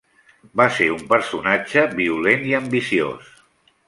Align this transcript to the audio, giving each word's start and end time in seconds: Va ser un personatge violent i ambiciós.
Va 0.59 0.65
ser 0.77 0.87
un 0.93 1.03
personatge 1.11 1.83
violent 1.99 2.47
i 2.53 2.57
ambiciós. 2.65 3.29